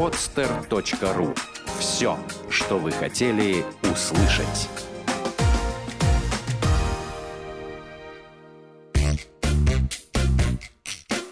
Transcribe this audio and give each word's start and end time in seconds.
podster.ru. 0.00 1.38
Все, 1.78 2.18
что 2.48 2.78
вы 2.78 2.90
хотели 2.90 3.62
услышать. 3.82 4.70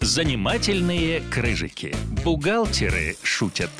Занимательные 0.00 1.20
крыжики. 1.30 1.94
Бухгалтеры 2.24 3.14
шутят. 3.22 3.70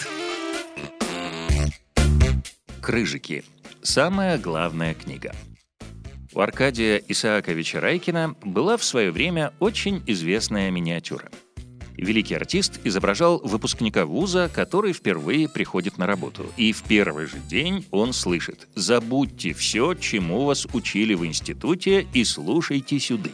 Крыжики. 2.81 3.43
Самая 3.83 4.39
главная 4.39 4.95
книга. 4.95 5.35
У 6.33 6.39
Аркадия 6.39 7.03
Исааковича 7.09 7.81
Райкина 7.81 8.37
была 8.45 8.77
в 8.77 8.85
свое 8.85 9.11
время 9.11 9.53
очень 9.59 10.05
известная 10.07 10.71
миниатюра. 10.71 11.29
Великий 11.97 12.35
артист 12.35 12.81
изображал 12.85 13.41
выпускника 13.43 14.05
вуза, 14.05 14.51
который 14.53 14.93
впервые 14.93 15.49
приходит 15.49 15.99
на 15.99 16.07
работу. 16.07 16.47
И 16.57 16.73
в 16.73 16.83
первый 16.83 17.27
же 17.27 17.39
день 17.39 17.87
он 17.91 18.13
слышит 18.13 18.69
«Забудьте 18.75 19.55
все, 19.55 19.95
чему 19.95 20.45
вас 20.45 20.67
учили 20.73 21.15
в 21.15 21.25
институте, 21.25 22.07
и 22.13 22.25
слушайте 22.25 22.99
сюды». 22.99 23.31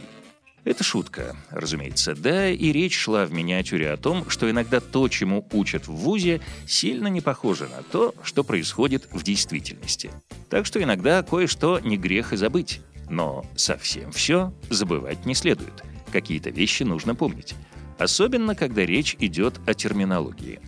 Это 0.65 0.85
шутка, 0.85 1.37
разумеется, 1.51 2.15
да, 2.15 2.49
и 2.49 2.71
речь 2.71 2.97
шла 2.97 3.27
в 3.27 3.33
миниатюре 3.33 3.91
о 3.91 3.97
том, 3.97 4.31
что 4.31 4.49
иногда 4.49 4.79
то, 4.79 5.09
чему 5.09 5.49
учат 5.51 5.89
в 5.89 5.93
ВУЗе, 5.93 6.41
сильно 6.69 7.09
не 7.09 7.21
похоже 7.21 7.69
на 7.69 7.83
то, 7.83 8.15
что 8.23 8.45
происходит 8.45 9.09
в 9.11 9.25
действительности. 9.25 10.13
Так 10.51 10.67
что 10.67 10.81
иногда 10.81 11.25
кое-что 11.25 11.81
не 11.81 11.97
грех 11.97 12.33
и 12.33 12.37
забыть. 12.37 12.81
Но 13.11 13.45
совсем 13.57 14.13
все 14.13 14.53
забывать 14.71 15.27
не 15.27 15.35
следует. 15.35 15.83
Какие-то 16.13 16.51
вещи 16.51 16.85
нужно 16.85 17.17
помнить. 17.17 17.57
Особенно, 17.99 18.55
когда 18.55 18.85
речь 18.85 19.17
идет 19.21 19.61
о 19.67 19.75
терминологии. 19.75 20.61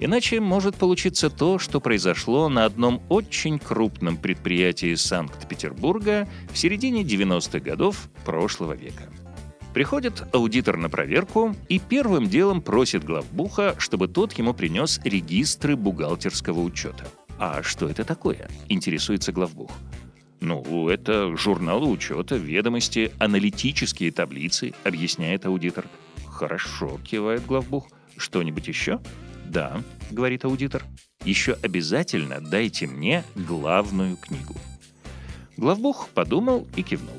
Иначе 0.00 0.40
может 0.40 0.74
получиться 0.74 1.30
то, 1.30 1.60
что 1.60 1.80
произошло 1.80 2.48
на 2.48 2.64
одном 2.64 3.00
очень 3.08 3.60
крупном 3.60 4.16
предприятии 4.16 4.96
Санкт-Петербурга 4.96 6.28
в 6.52 6.58
середине 6.58 7.02
90-х 7.02 7.60
годов 7.60 8.10
прошлого 8.24 8.72
века. 8.72 9.04
Приходит 9.72 10.24
аудитор 10.34 10.76
на 10.76 10.90
проверку 10.90 11.54
и 11.68 11.78
первым 11.78 12.28
делом 12.28 12.60
просит 12.60 13.04
главбуха, 13.04 13.76
чтобы 13.78 14.08
тот 14.08 14.32
ему 14.34 14.52
принес 14.54 15.00
регистры 15.04 15.76
бухгалтерского 15.76 16.60
учета. 16.60 17.06
А 17.38 17.62
что 17.62 17.88
это 17.88 18.04
такое? 18.04 18.50
Интересуется 18.68 19.32
главбух. 19.32 19.70
Ну, 20.40 20.88
это 20.88 21.36
журналы 21.36 21.88
учета, 21.88 22.34
ведомости, 22.34 23.12
аналитические 23.20 24.10
таблицы, 24.10 24.74
объясняет 24.82 25.46
аудитор. 25.46 25.86
Хорошо, 26.42 26.98
кивает 27.04 27.46
главбух. 27.46 27.86
Что-нибудь 28.16 28.66
еще? 28.66 29.00
Да, 29.44 29.80
говорит 30.10 30.44
аудитор. 30.44 30.82
Еще 31.24 31.52
обязательно 31.62 32.40
дайте 32.40 32.88
мне 32.88 33.22
главную 33.36 34.16
книгу. 34.16 34.56
Главбух 35.56 36.08
подумал 36.08 36.66
и 36.74 36.82
кивнул. 36.82 37.14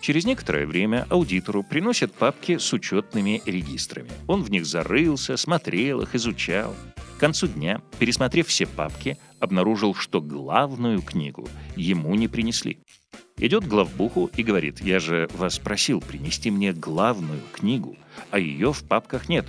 Через 0.00 0.24
некоторое 0.24 0.66
время 0.66 1.06
аудитору 1.10 1.62
приносят 1.62 2.12
папки 2.12 2.58
с 2.58 2.72
учетными 2.72 3.40
регистрами. 3.46 4.10
Он 4.26 4.42
в 4.42 4.50
них 4.50 4.66
зарылся, 4.66 5.36
смотрел 5.36 6.00
их, 6.00 6.16
изучал. 6.16 6.74
К 7.20 7.28
концу 7.28 7.48
дня, 7.48 7.82
пересмотрев 7.98 8.46
все 8.46 8.64
папки, 8.64 9.18
обнаружил, 9.40 9.94
что 9.94 10.22
главную 10.22 11.02
книгу 11.02 11.46
ему 11.76 12.14
не 12.14 12.28
принесли. 12.28 12.78
Идет 13.36 13.66
к 13.66 13.68
главбуху 13.68 14.30
и 14.34 14.42
говорит, 14.42 14.80
я 14.80 15.00
же 15.00 15.28
вас 15.34 15.58
просил 15.58 16.00
принести 16.00 16.50
мне 16.50 16.72
главную 16.72 17.42
книгу, 17.52 17.98
а 18.30 18.38
ее 18.38 18.72
в 18.72 18.84
папках 18.84 19.28
нет. 19.28 19.44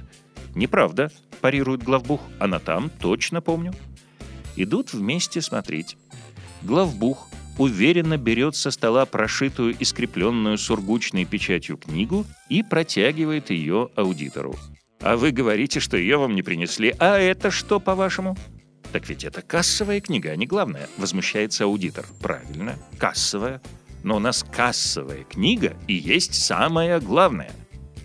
Неправда, 0.54 1.14
парирует 1.40 1.82
главбух, 1.82 2.20
она 2.40 2.60
там, 2.60 2.90
точно 2.90 3.40
помню. 3.40 3.74
Идут 4.58 4.92
вместе 4.92 5.40
смотреть. 5.40 5.96
Главбух 6.64 7.30
уверенно 7.58 8.18
берет 8.18 8.58
со 8.58 8.72
стола 8.72 9.06
прошитую 9.06 9.78
и 9.80 9.86
скрепленную 9.86 10.58
сургучной 10.58 11.24
печатью 11.24 11.78
книгу 11.78 12.26
и 12.50 12.64
протягивает 12.64 13.50
ее 13.50 13.92
аудитору. 13.96 14.58
А 15.02 15.18
вы 15.18 15.32
говорите, 15.32 15.80
что 15.80 15.98
ее 15.98 16.18
вам 16.18 16.36
не 16.36 16.44
принесли. 16.44 16.94
А 17.00 17.18
это 17.18 17.50
что, 17.50 17.80
по-вашему? 17.80 18.38
Так 18.92 19.10
ведь 19.10 19.24
это 19.24 19.42
кассовая 19.42 20.02
книга, 20.02 20.32
а 20.32 20.36
не 20.36 20.46
главная, 20.46 20.88
возмущается 20.98 21.64
аудитор. 21.64 22.06
Правильно, 22.22 22.78
кассовая. 22.98 23.62
Но 24.04 24.18
у 24.18 24.20
нас 24.20 24.44
кассовая 24.44 25.24
книга 25.24 25.76
и 25.88 25.94
есть 25.94 26.36
самая 26.36 27.00
главная. 27.00 27.52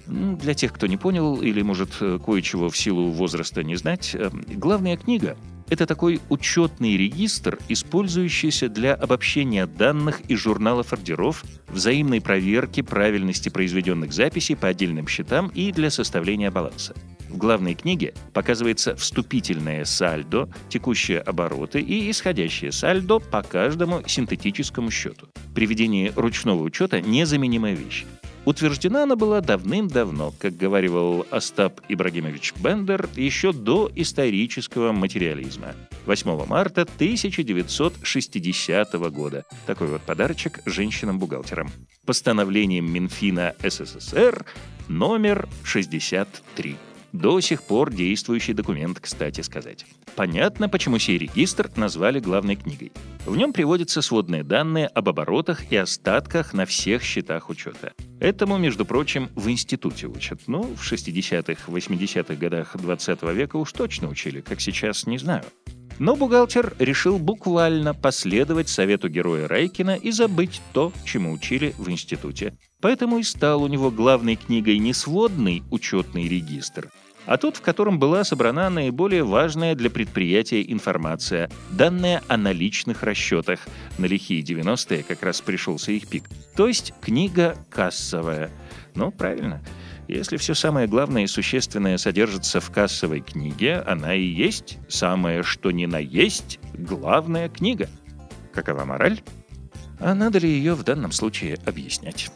Для 0.07 0.55
тех, 0.55 0.73
кто 0.73 0.87
не 0.87 0.97
понял 0.97 1.43
или, 1.43 1.63
может, 1.63 1.91
кое-чего 1.97 2.71
в 2.71 2.77
силу 2.77 3.11
возраста 3.11 3.65
не 3.65 3.75
знать, 3.75 4.15
э, 4.15 4.31
главная 4.55 4.97
книга 4.97 5.37
это 5.69 5.87
такой 5.87 6.21
учетный 6.29 6.97
регистр, 6.97 7.59
использующийся 7.69 8.69
для 8.69 8.95
обобщения 8.95 9.67
данных 9.67 10.21
из 10.29 10.39
журналов 10.39 10.93
ордеров, 10.93 11.45
взаимной 11.69 12.21
проверки 12.21 12.83
правильности 12.83 13.49
произведенных 13.49 14.13
записей 14.13 14.57
по 14.57 14.69
отдельным 14.69 15.09
счетам 15.09 15.49
и 15.49 15.73
для 15.73 15.91
составления 15.91 16.51
баланса. 16.51 16.95
В 17.29 17.39
главной 17.39 17.75
книге 17.75 18.15
показывается 18.33 18.95
вступительное 18.97 19.85
сальдо, 19.85 20.49
текущие 20.69 21.21
обороты 21.21 21.81
и 21.81 22.11
исходящее 22.11 22.73
сальдо 22.73 23.19
по 23.19 23.43
каждому 23.43 24.03
синтетическому 24.07 24.91
счету. 24.91 25.29
При 25.55 25.67
ведении 25.67 26.13
ручного 26.15 26.63
учета 26.63 27.01
незаменимая 27.01 27.75
вещь. 27.75 28.07
Утверждена 28.47 29.03
она 29.03 29.17
была 29.17 29.41
давным-давно, 29.41 30.33
как 30.39 30.57
говорил 30.57 31.27
Остап 31.33 31.81
Ибрагимович 31.89 32.55
Бендер, 32.61 33.09
еще 33.17 33.53
до 33.53 33.91
исторического 33.97 34.93
материализма. 34.93 35.75
8 36.07 36.47
марта 36.47 36.83
1960 36.83 38.93
года. 39.11 39.45
Такой 39.67 39.89
вот 39.89 40.03
подарочек 40.03 40.61
женщинам-бухгалтерам. 40.65 41.73
Постановлением 42.07 42.89
Минфина 42.89 43.57
СССР 43.65 44.47
номер 44.87 45.49
63. 45.65 46.77
До 47.17 47.41
сих 47.41 47.63
пор 47.63 47.91
действующий 47.95 48.53
документ, 48.53 49.01
кстати 49.01 49.41
сказать. 49.41 49.87
Понятно, 50.17 50.69
почему 50.69 50.99
сей 50.99 51.17
регистр 51.17 51.71
назвали 51.75 52.21
главной 52.21 52.57
книгой. 52.57 52.93
В 53.25 53.35
нем 53.39 53.55
приводятся 53.55 54.03
сводные 54.03 54.45
данные 54.45 54.87
об 54.89 55.09
оборотах 55.09 55.73
и 55.73 55.77
остатках 55.77 56.53
на 56.53 56.67
всех 56.67 57.03
счетах 57.03 57.49
учета. 57.49 57.95
Этому, 58.21 58.59
между 58.59 58.85
прочим, 58.85 59.31
в 59.35 59.49
институте 59.49 60.09
учат. 60.09 60.43
Ну, 60.47 60.65
в 60.65 60.93
60-х, 60.93 61.73
80-х 61.73 62.35
годах 62.35 62.77
20 62.77 63.23
века 63.33 63.57
уж 63.57 63.73
точно 63.73 64.09
учили, 64.09 64.43
как 64.43 64.61
сейчас, 64.61 65.07
не 65.07 65.17
знаю. 65.17 65.45
Но 65.99 66.17
бухгалтер 66.17 66.75
решил 66.79 67.19
буквально 67.19 67.95
последовать 67.95 68.69
совету 68.69 69.09
героя 69.09 69.49
Райкина 69.49 69.97
и 69.97 70.11
забыть 70.11 70.61
то, 70.75 70.93
чему 71.07 71.33
учили 71.33 71.75
в 71.79 71.89
институте. 71.89 72.53
Поэтому 72.87 73.19
и 73.19 73.25
стал 73.25 73.65
у 73.65 73.67
него 73.67 73.91
главной 73.91 74.37
книгой 74.37 74.79
не 74.79 74.95
сводный 74.95 75.65
учетный 75.73 76.29
регистр, 76.29 76.89
а 77.25 77.37
тот, 77.37 77.57
в 77.57 77.61
котором 77.61 77.99
была 77.99 78.23
собрана 78.23 78.71
наиболее 78.71 79.25
важная 79.25 79.75
для 79.75 79.91
предприятия 79.91 80.63
информация, 80.63 81.51
данные 81.73 82.23
о 82.29 82.37
наличных 82.37 83.03
расчетах. 83.03 83.59
На 83.99 84.05
лихие 84.05 84.41
90-е 84.41 85.03
как 85.03 85.25
раз 85.25 85.41
пришелся 85.41 85.91
их 85.91 86.07
пик. 86.07 86.31
То 86.55 86.69
есть 86.69 86.95
книга 87.01 87.57
кассовая. 87.71 88.53
Ну, 88.95 89.11
правильно. 89.11 89.61
Если 90.07 90.37
все 90.37 90.55
самое 90.55 90.87
главное 90.87 91.25
и 91.25 91.27
существенное 91.27 91.99
содержится 91.99 92.61
в 92.61 92.71
кассовой 92.71 93.21
книге, 93.21 93.81
она 93.85 94.15
и 94.15 94.23
есть 94.23 94.79
самое 94.89 95.43
что 95.43 95.73
ни 95.73 95.87
на 95.87 95.99
есть 95.99 96.61
главная 96.75 97.49
книга. 97.49 97.89
Какова 98.55 98.85
мораль? 98.85 99.21
А 99.99 100.15
надо 100.15 100.39
ли 100.39 100.49
ее 100.49 100.75
в 100.75 100.85
данном 100.85 101.11
случае 101.11 101.59
объяснять? 101.67 102.31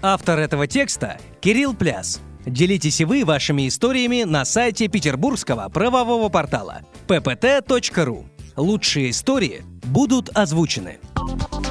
Автор 0.00 0.38
этого 0.38 0.68
текста– 0.68 1.18
Кирилл 1.40 1.74
Пляс. 1.74 2.20
Делитесь 2.46 3.00
и 3.00 3.04
вы 3.04 3.24
вашими 3.24 3.66
историями 3.66 4.22
на 4.22 4.44
сайте 4.44 4.86
петербургского 4.86 5.68
правового 5.68 6.28
портала 6.28 6.82
ppt.ru. 7.08 8.26
Лучшие 8.56 9.10
истории 9.10 9.64
будут 9.84 10.30
озвучены. 10.36 10.98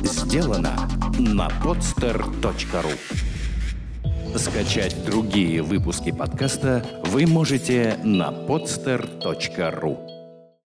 Сделано 0.03 0.75
на 1.17 1.47
podster.ru 1.63 2.97
Скачать 4.37 5.05
другие 5.05 5.61
выпуски 5.61 6.11
подкаста 6.11 6.85
вы 7.05 7.25
можете 7.25 7.97
на 8.03 8.29
podster.ru 8.29 10.16